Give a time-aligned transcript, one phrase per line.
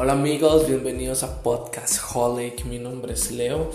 [0.00, 2.64] Hola amigos, bienvenidos a Podcast Holic.
[2.66, 3.72] Mi nombre es Leo.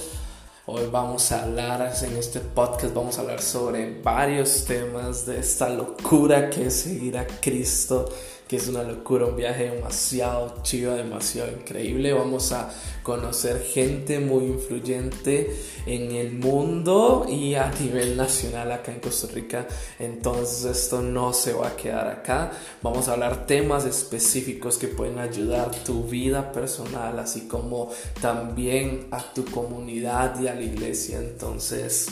[0.66, 5.68] Hoy vamos a hablar en este podcast, vamos a hablar sobre varios temas de esta
[5.68, 8.08] locura que es seguir a Cristo
[8.56, 12.14] es una locura, un viaje demasiado chido, demasiado increíble.
[12.14, 12.70] Vamos a
[13.04, 15.56] conocer gente muy influyente
[15.86, 19.68] en el mundo y a nivel nacional acá en Costa Rica.
[20.00, 22.52] Entonces esto no se va a quedar acá.
[22.82, 29.22] Vamos a hablar temas específicos que pueden ayudar tu vida personal, así como también a
[29.34, 31.18] tu comunidad y a la iglesia.
[31.20, 32.08] Entonces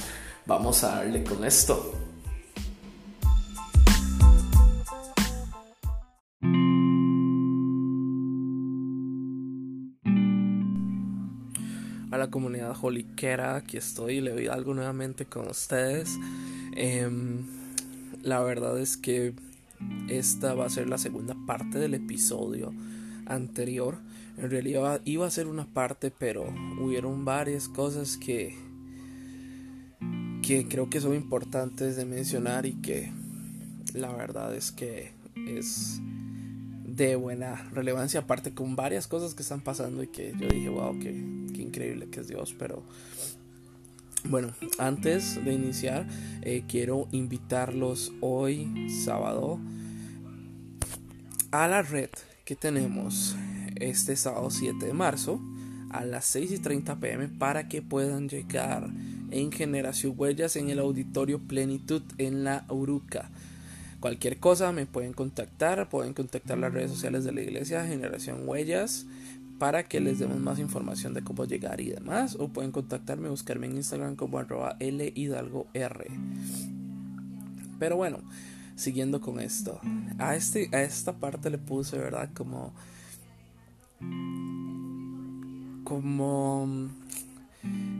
[0.45, 2.10] vamos a darle con esto.
[12.31, 13.55] Comunidad holiquera.
[13.55, 16.17] Aquí estoy, le doy algo nuevamente con ustedes.
[16.75, 17.45] Em,
[18.23, 19.33] la verdad es que
[20.09, 22.73] esta va a ser la segunda parte del episodio
[23.27, 23.97] anterior.
[24.37, 28.55] En realidad iba a ser una parte, pero hubieron varias cosas que
[30.41, 33.11] que creo que son importantes de mencionar y que
[33.93, 36.01] la verdad es que es
[36.95, 40.97] de buena relevancia, aparte con varias cosas que están pasando y que yo dije, wow,
[40.99, 42.83] qué, increíble que es Dios, pero
[44.25, 46.07] bueno, antes de iniciar,
[46.41, 49.59] eh, quiero invitarlos hoy, sábado,
[51.51, 52.09] a la red
[52.45, 53.35] que tenemos
[53.75, 55.41] este sábado 7 de marzo
[55.91, 58.89] a las 6 y 30 pm para que puedan llegar
[59.29, 63.29] en Generación Huellas en el Auditorio Plenitud en la Uruca.
[64.01, 69.05] Cualquier cosa me pueden contactar, pueden contactar las redes sociales de la iglesia Generación Huellas
[69.59, 72.35] para que les demos más información de cómo llegar y demás.
[72.39, 76.07] O pueden contactarme, buscarme en Instagram como arroba L Hidalgo R.
[77.77, 78.17] Pero bueno,
[78.75, 79.79] siguiendo con esto.
[80.17, 82.31] A, este, a esta parte le puse, ¿verdad?
[82.33, 82.73] Como...
[85.83, 86.89] Como...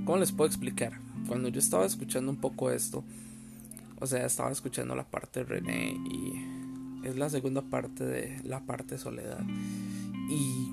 [0.06, 1.00] ¿Cómo les puedo explicar?
[1.28, 3.04] Cuando yo estaba escuchando un poco esto,
[4.02, 8.66] o sea, estaba escuchando la parte de René y es la segunda parte de la
[8.66, 9.40] parte soledad.
[10.28, 10.72] Y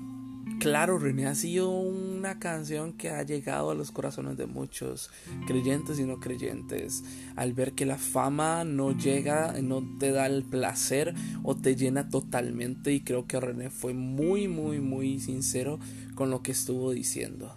[0.59, 5.11] claro, René ha sido una canción que ha llegado a los corazones de muchos
[5.45, 7.03] creyentes y no creyentes.
[7.35, 11.13] Al ver que la fama no llega, no te da el placer
[11.43, 12.93] o te llena totalmente.
[12.93, 15.79] Y creo que René fue muy, muy, muy sincero
[16.15, 17.55] con lo que estuvo diciendo.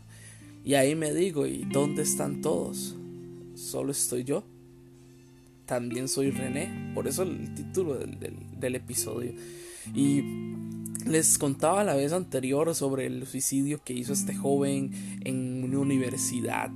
[0.65, 2.94] Y ahí me digo, ¿y dónde están todos?
[3.54, 4.44] ¿Solo estoy yo?
[5.72, 6.93] También soy René.
[6.93, 9.33] Por eso el título del, episodio.
[9.94, 10.22] Y
[11.06, 14.91] les contaba la vez anterior sobre el suicidio que hizo este joven
[15.25, 16.71] en una universidad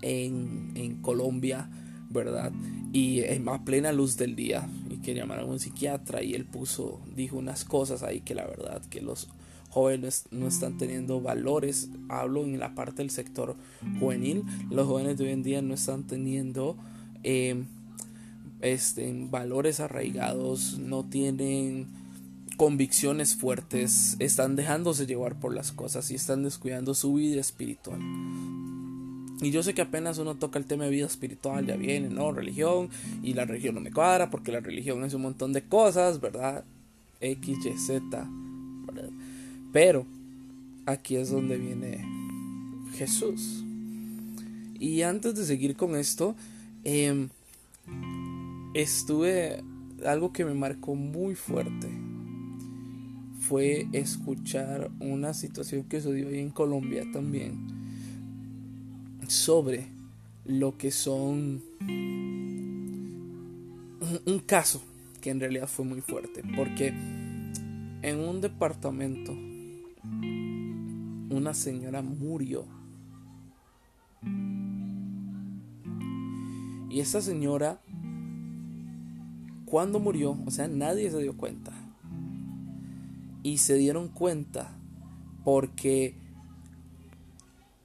[0.00, 1.68] en, en Colombia,
[2.08, 2.52] ¿verdad?
[2.94, 4.66] Y a plena luz del día.
[4.88, 8.46] Y que llamaron a un psiquiatra y él puso, dijo unas cosas ahí que la
[8.46, 9.28] verdad que los
[9.68, 11.90] jóvenes no están teniendo valores.
[12.08, 13.56] Hablo en la parte del sector
[14.00, 14.42] juvenil.
[14.70, 16.78] Los jóvenes de hoy en día no están teniendo...
[17.24, 17.62] Eh,
[18.62, 21.88] este, valores arraigados, no tienen
[22.56, 28.00] convicciones fuertes, están dejándose llevar por las cosas y están descuidando su vida espiritual.
[29.40, 32.30] Y yo sé que apenas uno toca el tema de vida espiritual, ya viene, ¿no?
[32.30, 32.90] Religión,
[33.24, 36.64] y la religión no me cuadra porque la religión es un montón de cosas, ¿verdad?
[37.20, 38.30] X, Y, Z,
[39.72, 40.06] Pero
[40.86, 42.04] aquí es donde viene
[42.94, 43.64] Jesús.
[44.78, 46.36] Y antes de seguir con esto,
[46.84, 47.28] eh,
[48.74, 49.62] estuve,
[50.04, 51.88] algo que me marcó muy fuerte
[53.40, 57.66] fue escuchar una situación que sucedió ahí en Colombia también
[59.26, 59.88] sobre
[60.44, 61.62] lo que son
[64.26, 64.82] un caso
[65.20, 69.32] que en realidad fue muy fuerte porque en un departamento
[71.32, 72.64] una señora murió.
[76.90, 77.80] Y esa señora
[79.72, 81.72] cuando murió, o sea, nadie se dio cuenta.
[83.42, 84.68] Y se dieron cuenta
[85.44, 86.14] porque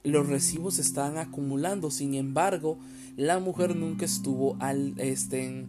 [0.04, 1.90] los recibos estaban acumulando.
[1.90, 2.78] Sin embargo,
[3.16, 4.58] la mujer nunca estuvo
[4.98, 5.64] este,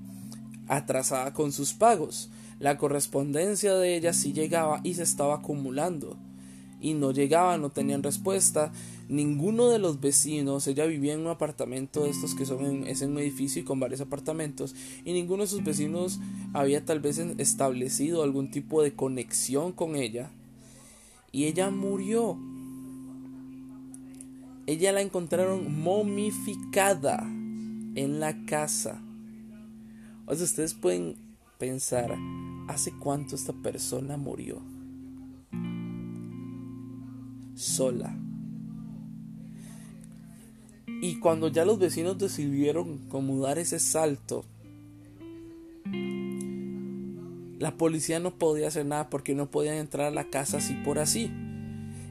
[0.68, 2.30] atrasada con sus pagos.
[2.60, 6.18] La correspondencia de ella sí llegaba y se estaba acumulando.
[6.82, 8.72] Y no llegaba, no tenían respuesta
[9.10, 13.02] ninguno de los vecinos, ella vivía en un apartamento de estos que son en, es
[13.02, 16.20] un edificio y con varios apartamentos, y ninguno de sus vecinos
[16.54, 20.32] había tal vez establecido algún tipo de conexión con ella,
[21.32, 22.38] y ella murió.
[24.68, 29.02] Ella la encontraron momificada en la casa.
[30.28, 31.16] O ustedes pueden
[31.58, 32.16] pensar,
[32.68, 34.62] ¿hace cuánto esta persona murió?
[37.60, 38.16] Sola.
[41.02, 44.46] Y cuando ya los vecinos decidieron como dar ese salto,
[47.60, 51.00] la policía no podía hacer nada porque no podían entrar a la casa así por
[51.00, 51.30] así.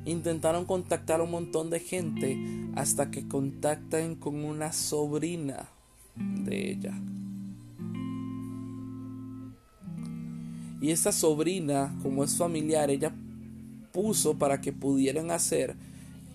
[0.04, 2.38] Intentaron contactar a un montón de gente
[2.76, 5.68] hasta que contactan con una sobrina
[6.16, 6.94] de ella.
[10.80, 13.12] Y esta sobrina, como es familiar, ella
[13.98, 15.74] puso para que pudieran hacer,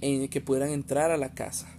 [0.01, 1.69] en, que pudieran entrar a la casa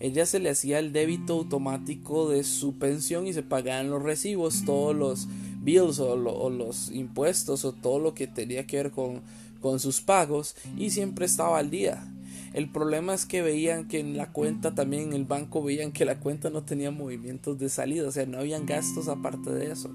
[0.00, 4.64] ella se le hacía el débito automático de su pensión y se pagaban los recibos,
[4.64, 5.28] todos los
[5.62, 9.22] bills o, los impuestos o todo lo que tenía que ver con,
[9.60, 12.06] con sus pagos y siempre estaba al día.
[12.52, 16.04] El problema es que veían que en la cuenta también en el banco veían que
[16.04, 19.90] la cuenta no tenía movimientos de salida, o sea, no habían gastos aparte de eso.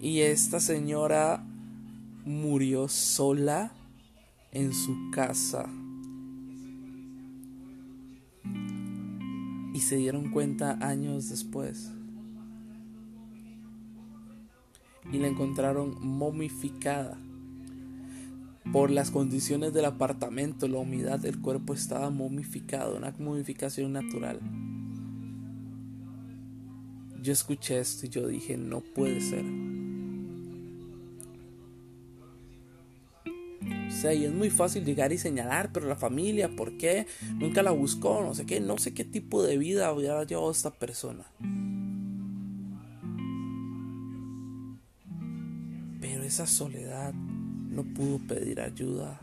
[0.00, 1.44] Y esta señora
[2.24, 3.72] murió sola
[4.52, 5.68] en su casa
[9.74, 11.90] y se dieron cuenta años después.
[15.12, 17.18] Y la encontraron momificada.
[18.72, 24.40] Por las condiciones del apartamento, la humedad del cuerpo estaba momificado, una momificación natural.
[27.20, 29.44] Yo escuché esto y yo dije, no puede ser.
[34.12, 37.06] Y es muy fácil llegar y señalar, pero la familia, ¿por qué?
[37.36, 40.70] Nunca la buscó, no sé qué, no sé qué tipo de vida había llevado esta
[40.70, 41.24] persona.
[46.00, 49.20] Pero esa soledad no pudo pedir ayuda,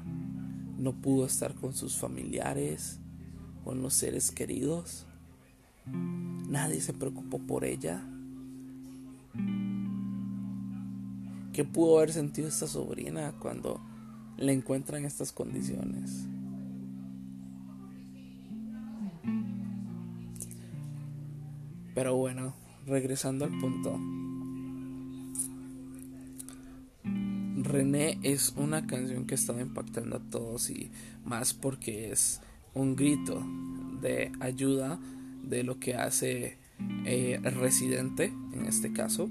[0.77, 2.99] no pudo estar con sus familiares,
[3.63, 5.05] con los seres queridos.
[5.85, 8.03] Nadie se preocupó por ella.
[11.53, 13.81] ¿Qué pudo haber sentido esta sobrina cuando
[14.41, 16.27] le encuentran estas condiciones.
[21.93, 22.55] Pero bueno,
[22.87, 23.99] regresando al punto.
[27.63, 30.91] René es una canción que está impactando a todos y
[31.23, 32.41] más porque es
[32.73, 33.45] un grito
[34.01, 34.99] de ayuda
[35.43, 36.57] de lo que hace
[37.05, 39.29] eh, Residente en este caso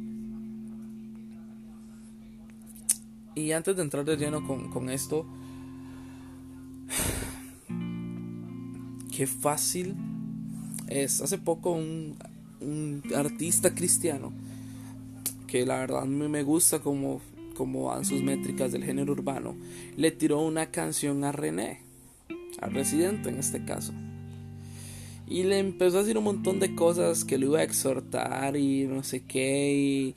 [3.35, 5.27] Y antes de entrar de lleno con, esto,
[9.17, 9.97] qué fácil
[10.89, 11.21] es.
[11.21, 12.17] Hace poco un,
[13.15, 14.33] artista cristiano,
[15.47, 17.21] que la verdad me gusta como,
[17.57, 19.57] como van sus métricas del género urbano,
[19.97, 21.81] le tiró una canción a René,
[22.61, 23.95] al residente en este caso
[25.31, 28.89] y le empezó a decir un montón de cosas que lo iba a exhortar y
[28.89, 30.15] no sé qué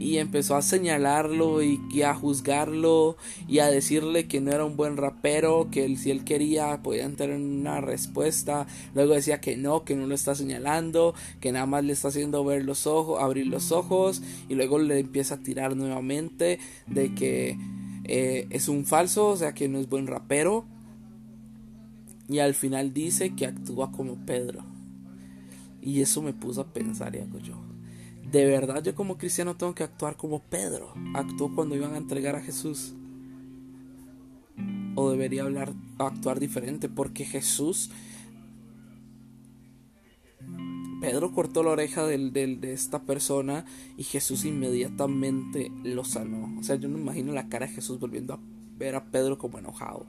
[0.00, 4.96] y, empezó a señalarlo y, a juzgarlo y a decirle que no era un buen
[4.96, 10.06] rapero, que si él quería podía tener una respuesta, luego decía que no, que no
[10.06, 14.22] lo está señalando, que nada más le está haciendo ver los ojos, abrir los ojos
[14.48, 17.58] y luego le empieza a tirar nuevamente de que
[18.04, 20.64] eh, es un falso, o sea que no es buen rapero
[22.28, 24.64] y al final dice que actúa como Pedro.
[25.80, 27.54] Y eso me puso a pensar y hago yo.
[28.30, 32.34] De verdad yo como cristiano tengo que actuar como Pedro actuó cuando iban a entregar
[32.34, 32.94] a Jesús.
[34.96, 37.90] O debería hablar, actuar diferente porque Jesús...
[41.00, 43.66] Pedro cortó la oreja del, de esta persona
[43.98, 46.58] y Jesús inmediatamente lo sanó.
[46.58, 48.40] O sea, yo no imagino la cara de Jesús volviendo a
[48.76, 50.06] ver a Pedro como enojado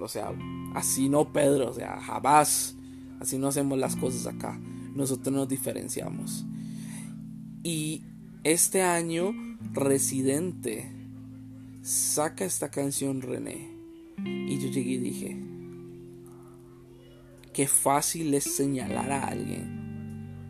[0.00, 0.32] o sea,
[0.74, 2.76] así no Pedro, o sea, jamás,
[3.20, 4.58] así no hacemos las cosas acá,
[4.94, 6.44] nosotros nos diferenciamos.
[7.62, 8.02] Y
[8.44, 9.32] este año,
[9.72, 10.92] Residente
[11.82, 13.76] saca esta canción René.
[14.24, 15.36] Y yo llegué y dije,
[17.52, 19.77] qué fácil es señalar a alguien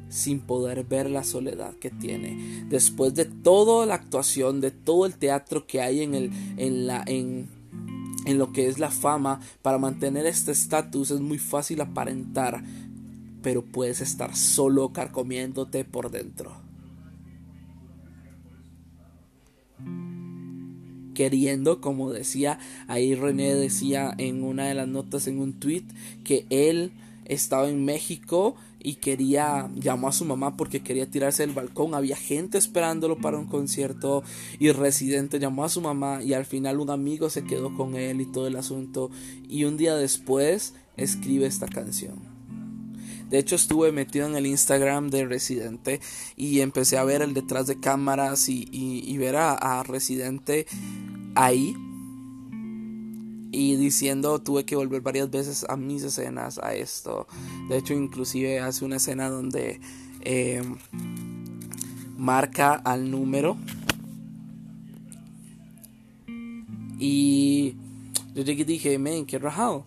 [0.09, 2.65] sin poder ver la soledad que tiene.
[2.69, 7.03] Después de toda la actuación, de todo el teatro que hay en el en la
[7.07, 7.49] en
[8.27, 12.63] en lo que es la fama, para mantener este estatus es muy fácil aparentar,
[13.43, 16.53] pero puedes estar solo carcomiéndote por dentro.
[21.15, 25.85] Queriendo, como decía, ahí René decía en una de las notas en un tweet
[26.23, 26.93] que él
[27.25, 32.17] estaba en México y quería, llamó a su mamá porque quería tirarse del balcón, había
[32.17, 34.23] gente esperándolo para un concierto
[34.59, 38.21] y Residente llamó a su mamá y al final un amigo se quedó con él
[38.21, 39.11] y todo el asunto.
[39.49, 42.39] Y un día después escribe esta canción.
[43.31, 46.01] De hecho estuve metido en el Instagram de Residente
[46.37, 50.67] y empecé a ver el detrás de cámaras y, ver a, a Residente
[51.35, 51.77] ahí
[53.51, 57.27] y diciendo tuve que volver varias veces a mis escenas a esto
[57.69, 59.81] de hecho inclusive hace una escena donde
[60.21, 60.63] eh,
[62.19, 63.57] marca al número.
[66.99, 67.77] Y
[68.35, 69.87] yo llegué y dije men qué rajado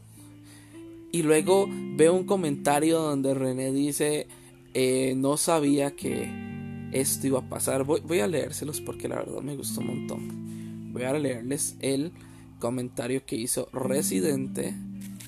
[1.11, 4.27] y luego veo un comentario donde René dice
[4.73, 9.41] eh, no sabía que esto iba a pasar voy, voy a leérselos porque la verdad
[9.41, 10.93] me gustó un montón.
[10.93, 12.13] Voy a leerles el
[12.61, 14.73] comentario que hizo Residente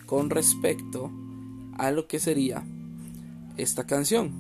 [0.06, 1.12] con respecto
[1.78, 2.64] a lo que sería
[3.58, 4.32] esta canción.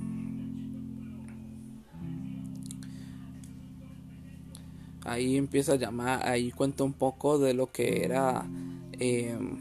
[5.04, 8.46] Ahí empieza a llamar, ahí cuenta un poco de lo que era
[8.94, 9.58] em,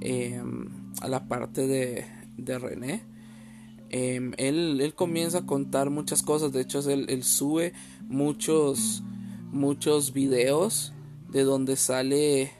[0.00, 0.68] em,
[1.00, 2.04] a la parte de,
[2.36, 3.02] de René.
[3.90, 7.72] Em, él, él, comienza a contar muchas cosas, de hecho él, él sube
[8.08, 9.02] muchos
[9.50, 10.92] muchos videos
[11.30, 12.52] de donde sale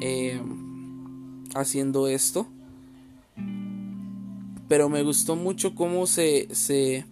[0.00, 0.40] eh,
[1.54, 2.46] haciendo esto.
[4.68, 7.04] Pero me gustó mucho cómo se, se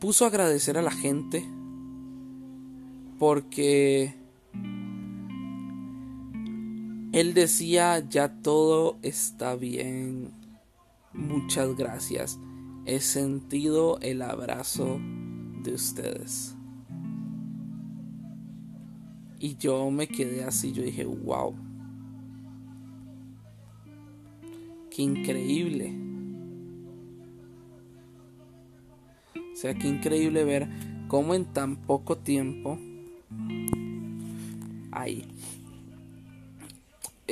[0.00, 1.44] puso a agradecer a la gente.
[3.18, 4.14] Porque
[7.12, 10.32] él decía, ya todo está bien.
[11.12, 12.38] Muchas gracias.
[12.84, 14.98] He sentido el abrazo
[15.62, 16.56] de ustedes.
[19.42, 21.52] Y yo me quedé así, yo dije, wow.
[24.88, 25.92] Qué increíble.
[29.34, 30.68] O sea, qué increíble ver
[31.08, 32.78] cómo en tan poco tiempo...
[34.92, 35.26] Ahí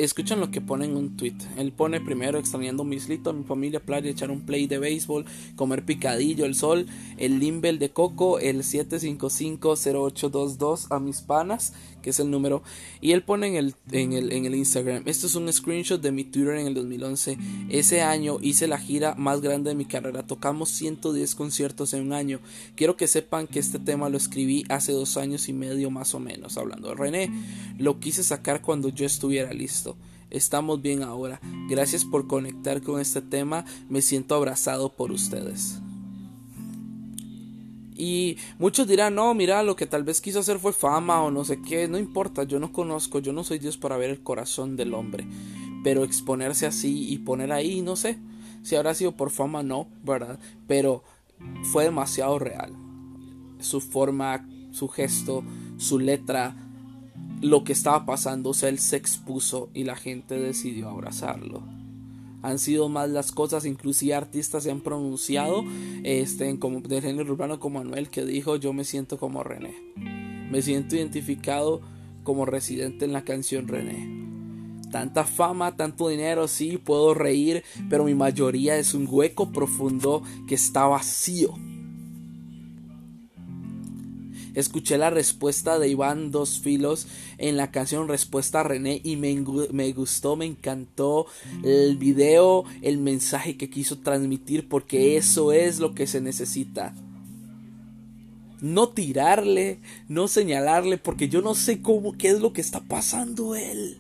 [0.04, 1.36] escuchan lo que pone en un tweet.
[1.56, 5.24] Él pone primero extrañando mi islito, mi familia, playa, echar un play de béisbol,
[5.56, 6.86] comer picadillo, el sol,
[7.18, 12.62] el limbel de coco, el 7550822 a mis panas, que es el número.
[13.00, 16.12] Y él pone en el, en el, en el Instagram, esto es un screenshot de
[16.12, 17.38] mi Twitter en el 2011.
[17.68, 22.12] Ese año hice la gira más grande de mi carrera, tocamos 110 conciertos en un
[22.12, 22.40] año.
[22.74, 26.20] Quiero que sepan que este tema lo escribí hace dos años y medio más o
[26.20, 27.30] menos, hablando de René.
[27.78, 29.89] Lo quise sacar cuando yo estuviera listo.
[30.30, 31.40] Estamos bien ahora.
[31.68, 33.64] Gracias por conectar con este tema.
[33.88, 35.80] Me siento abrazado por ustedes.
[38.00, 41.44] Y muchos dirán, no, mira, lo que tal vez quiso hacer fue fama o no
[41.44, 41.86] sé qué.
[41.86, 45.26] No importa, yo no conozco, yo no soy Dios para ver el corazón del hombre.
[45.84, 48.18] Pero exponerse así y poner ahí, no sé.
[48.62, 50.38] Si habrá sido por fama, no, ¿verdad?
[50.66, 51.04] Pero
[51.72, 52.72] fue demasiado real.
[53.58, 55.44] Su forma, su gesto,
[55.76, 56.56] su letra,
[57.40, 61.62] lo que estaba pasando, o sea, él se expuso y la gente decidió abrazarlo.
[62.42, 65.64] Han sido más las cosas, inclusive artistas se han pronunciado
[66.04, 69.74] este, como, de género urbano como Manuel que dijo yo me siento como René.
[70.50, 71.80] Me siento identificado
[72.22, 74.18] como residente en la canción René.
[74.90, 80.56] Tanta fama, tanto dinero, sí, puedo reír, pero mi mayoría es un hueco profundo que
[80.56, 81.54] está vacío
[84.54, 87.06] Escuché la respuesta de Iván Dos Filos
[87.38, 89.34] en la canción Respuesta a René y me,
[89.72, 91.26] me gustó, me encantó
[91.62, 96.94] el video, el mensaje que quiso transmitir porque eso es lo que se necesita
[98.60, 103.54] no tirarle, no señalarle, porque yo no sé cómo, qué es lo que está pasando
[103.54, 103.98] él.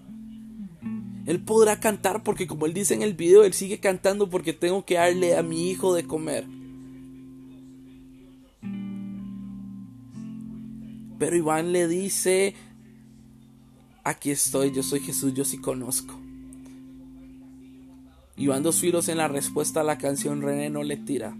[1.26, 4.84] Él podrá cantar porque como él dice en el video, él sigue cantando porque tengo
[4.84, 6.44] que darle a mi hijo de comer.
[11.20, 12.54] Pero Iván le dice,
[14.04, 16.18] aquí estoy, yo soy Jesús, yo sí conozco.
[18.38, 21.36] Iván dos filos en la respuesta a la canción René no le tira.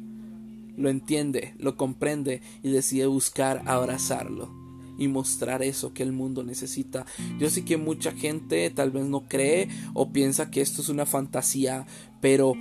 [0.77, 4.51] Lo entiende, lo comprende y decide buscar abrazarlo
[4.99, 7.07] y mostrar eso que el mundo necesita.
[7.39, 11.07] Yo sé que mucha gente tal vez no cree o piensa que esto es una
[11.07, 11.87] fantasía,
[12.21, 12.53] pero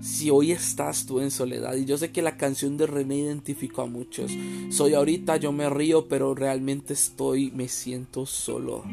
[0.00, 1.76] si hoy estás tú en soledad.
[1.76, 4.32] Y yo sé que la canción de René identificó a muchos.
[4.70, 8.84] Soy ahorita, yo me río, pero realmente estoy, me siento solo.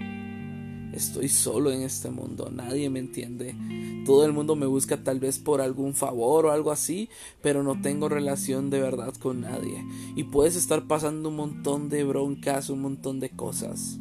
[0.93, 3.55] Estoy solo en este mundo, nadie me entiende.
[4.05, 7.09] Todo el mundo me busca tal vez por algún favor o algo así,
[7.41, 9.85] pero no tengo relación de verdad con nadie.
[10.15, 13.99] Y puedes estar pasando un montón de broncas, un montón de cosas.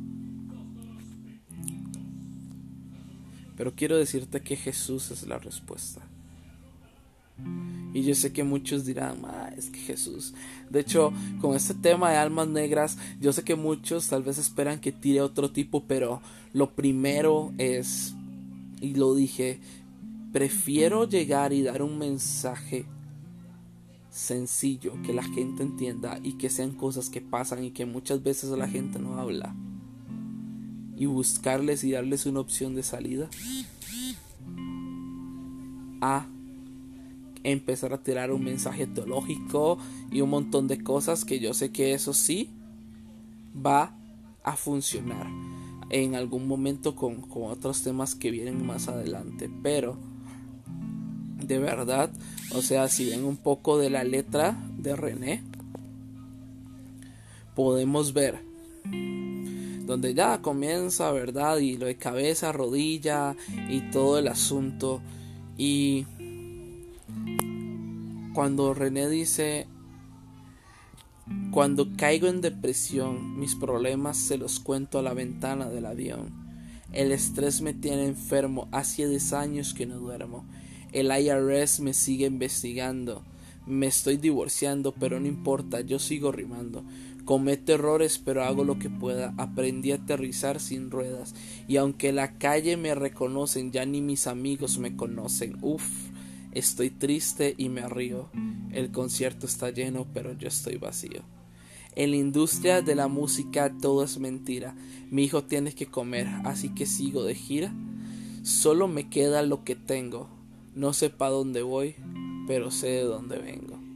[3.57, 6.03] Pero quiero decirte que Jesús es la respuesta.
[7.93, 10.35] Y yo sé que muchos dirán, ah, es que Jesús.
[10.69, 14.81] De hecho, con este tema de almas negras, yo sé que muchos tal vez esperan
[14.81, 16.21] que tire otro tipo, pero
[16.53, 18.15] lo primero es,
[18.83, 19.61] y lo dije,
[20.33, 22.85] prefiero llegar y dar un mensaje
[24.11, 28.51] sencillo, que la gente entienda y que sean cosas que pasan y que muchas veces
[28.51, 29.55] la gente no habla.
[30.99, 33.29] y buscarles y darles una opción de salida.
[36.01, 36.27] A
[37.53, 39.79] empezar a tirar un mensaje teológico
[40.11, 42.51] y un montón de cosas que yo sé que eso sí
[43.55, 43.97] va
[44.43, 45.27] a funcionar
[45.91, 49.49] en algún momento con, con otros temas que vienen más adelante.
[49.63, 49.97] Pero
[51.47, 52.11] de verdad,
[52.55, 55.43] o sea, si ven un poco de la letra de René,
[57.55, 58.41] podemos ver
[59.87, 61.59] donde ya comienza, ¿verdad?
[61.59, 63.37] Y lo de cabeza, rodilla
[63.69, 65.01] y todo el asunto.
[65.57, 66.07] Y
[68.37, 69.67] cuando René dice,
[71.53, 76.35] cuando caigo en depresión, mis problemas se los cuento a la ventana del avión.
[76.93, 80.45] El estrés me tiene enfermo, hace 10 años que no duermo.
[80.93, 83.23] El IRS me sigue investigando.
[83.65, 86.85] Me estoy divorciando, pero no importa, yo sigo rimando.
[87.25, 89.33] Cometo errores, pero hago lo que pueda.
[89.39, 91.35] Aprendí a aterrizar sin ruedas.
[91.69, 95.57] Y aunque la calle me reconocen, ya ni mis amigos me conocen.
[95.63, 96.11] Uf,
[96.59, 98.29] estoy triste y me río.
[98.73, 101.23] El concierto está lleno, pero yo estoy vacío.
[101.95, 104.75] En la industria de la música todo es mentira.
[105.11, 107.73] Mi hijo tiene que comer, así que sigo de gira.
[108.43, 110.29] Solo me queda lo que tengo.
[110.75, 111.95] No sé para dónde voy,
[112.47, 113.87] pero sé de dónde vengo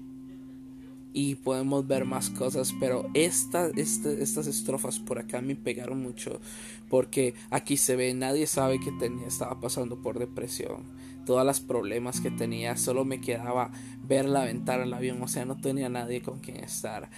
[1.12, 6.40] y podemos ver más cosas, pero esta, este, estas estrofas por acá me pegaron mucho
[6.88, 10.84] porque aquí se ve, nadie sabe que tenía, estaba pasando por depresión,
[11.24, 13.70] todas las problemas que tenía, solo me quedaba
[14.06, 17.10] ver la ventana del avión, o sea, no tenía nadie con quien estar,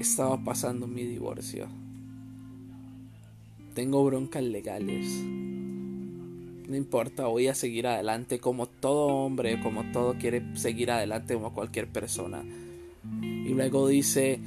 [0.00, 1.68] estaba pasando mi divorcio,
[3.74, 5.06] tengo broncas legales.
[6.66, 11.52] No importa, voy a seguir adelante como todo hombre, como todo quiere seguir adelante como
[11.52, 12.42] cualquier persona.
[13.20, 14.40] Y luego dice,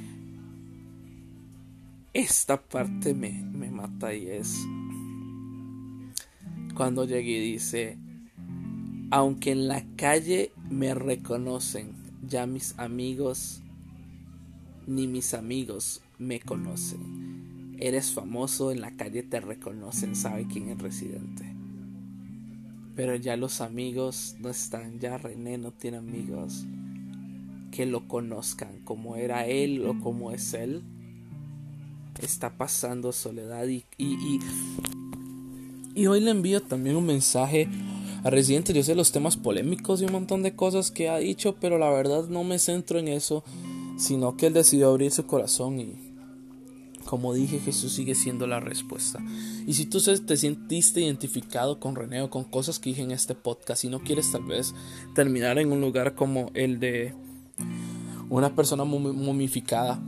[2.14, 4.58] esta parte me, me mata y es
[6.78, 7.98] cuando llegué dice,
[9.12, 11.94] aunque en la calle me reconocen,
[12.28, 13.62] ya mis amigos
[14.86, 17.76] ni mis amigos me conocen.
[17.80, 21.46] Eres famoso, en la calle te reconocen, sabe quién es residente.
[22.96, 26.66] Pero ya los amigos no están, ya René no tiene amigos
[27.70, 30.82] que lo conozcan como era él o como es él.
[32.20, 34.40] Está pasando soledad y, y,
[35.94, 37.70] y, hoy le envío también un mensaje
[38.24, 38.74] a Residente.
[38.74, 41.90] Yo sé los temas polémicos y un montón de cosas que ha dicho, pero la
[41.90, 43.44] verdad no me centro en eso,
[43.98, 46.08] sino que él decidió abrir su corazón y
[47.08, 49.20] como dije, Jesús sigue siendo la respuesta.
[49.66, 53.34] Y si tú te sentiste identificado con René o con cosas que dije en este
[53.34, 54.76] podcast y no quieres tal vez
[55.16, 57.16] terminar en un lugar como el de
[58.30, 60.00] una persona momificada.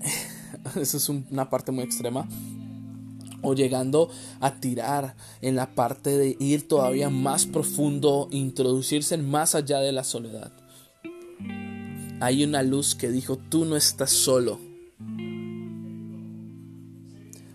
[0.80, 2.26] Esa es una parte muy extrema.
[3.42, 4.08] O llegando
[4.40, 10.04] a tirar en la parte de ir todavía más profundo, introducirse más allá de la
[10.04, 10.52] soledad.
[12.20, 14.60] Hay una luz que dijo, tú no estás solo.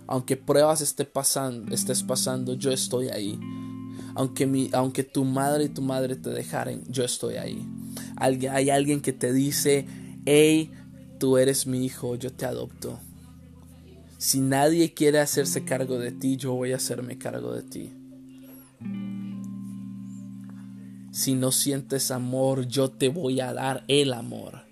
[0.08, 3.40] Aunque pruebas esté pasando, estés pasando, yo estoy ahí.
[4.16, 7.66] Aunque, mi, aunque tu madre y tu madre te dejaren, yo estoy ahí
[8.18, 9.86] hay alguien que te dice,
[10.26, 10.72] hey,
[11.20, 13.00] tú eres mi hijo, yo te adopto.
[14.18, 17.94] Si nadie quiere hacerse cargo de ti, yo voy a hacerme cargo de ti.
[21.12, 24.66] Si no sientes amor, yo te voy a dar el amor.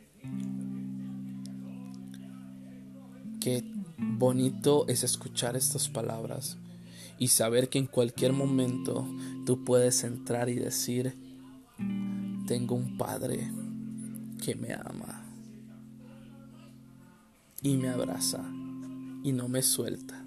[3.40, 3.64] Qué
[3.98, 6.58] bonito es escuchar estas palabras
[7.20, 9.08] y saber que en cualquier momento
[9.46, 11.16] tú puedes entrar y decir,
[12.48, 13.52] tengo un padre
[14.44, 15.24] que me ama
[17.62, 18.44] y me abraza
[19.26, 20.24] y no me suelta.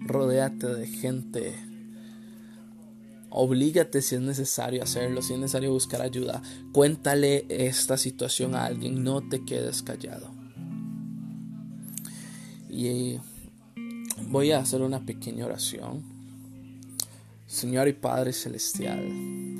[0.00, 1.54] Rodéate de gente.
[3.28, 6.40] Oblígate si es necesario hacerlo, si es necesario buscar ayuda.
[6.72, 10.30] Cuéntale esta situación a alguien, no te quedes callado.
[12.70, 13.18] Y
[14.28, 16.10] voy a hacer una pequeña oración
[17.46, 19.51] Señor y Padre Celestial,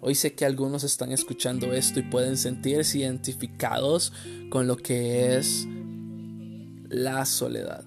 [0.00, 4.12] hoy sé que algunos están escuchando esto y pueden sentirse identificados
[4.50, 5.66] con lo que es
[6.88, 7.84] la soledad.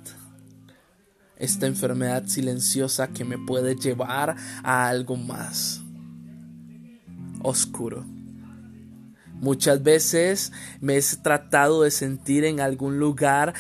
[1.38, 5.82] Esta enfermedad silenciosa que me puede llevar a algo más
[7.42, 8.06] oscuro.
[9.42, 13.56] Muchas veces me he tratado de sentir en algún lugar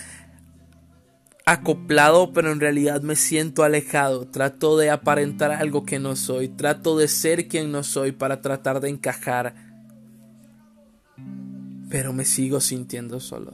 [1.52, 4.28] acoplado, pero en realidad me siento alejado.
[4.28, 6.48] Trato de aparentar algo que no soy.
[6.50, 9.56] Trato de ser quien no soy para tratar de encajar.
[11.90, 13.52] Pero me sigo sintiendo solo.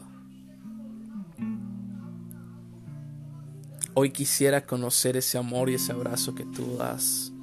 [3.93, 7.33] Hoy quisiera conocer ese amor y ese abrazo que tú das.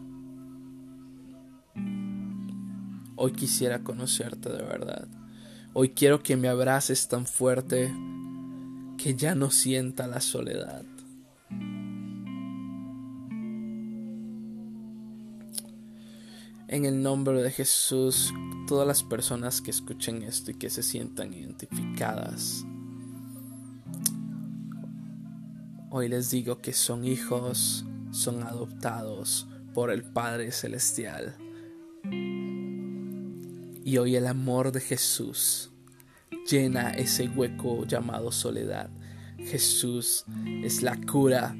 [3.16, 5.08] Hoy quisiera conocerte de verdad.
[5.72, 7.92] Hoy quiero que me abraces tan fuerte
[8.96, 10.84] que ya no sienta la soledad.
[16.66, 18.32] En el nombre de Jesús,
[18.66, 22.64] todas las personas que escuchen esto y que se sientan identificadas,
[25.90, 31.36] hoy les digo que son hijos, son adoptados por el Padre Celestial.
[33.84, 35.73] Y hoy el amor de Jesús
[36.48, 38.90] llena ese hueco llamado soledad.
[39.38, 40.24] Jesús
[40.62, 41.56] es la cura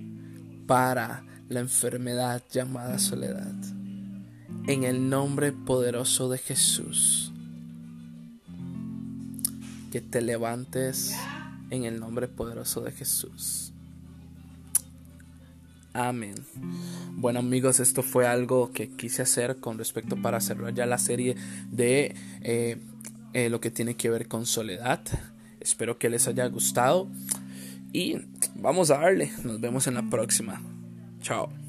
[0.67, 3.55] para la enfermedad llamada soledad
[4.67, 7.33] en el nombre poderoso de Jesús.
[9.93, 11.15] Que te levantes
[11.71, 13.73] en el nombre poderoso de Jesús.
[15.93, 16.35] Amén.
[17.13, 21.37] Bueno amigos, esto fue algo que quise hacer con respecto para cerrar ya la serie
[21.71, 22.79] de eh,
[23.35, 25.03] eh, lo que tiene que ver con soledad.
[25.61, 27.09] Espero que les haya gustado
[27.93, 28.17] y
[28.55, 29.31] vamos a darle.
[29.45, 30.63] Nos vemos en la próxima.
[31.21, 31.64] Chao.